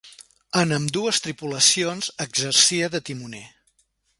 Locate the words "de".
2.95-3.03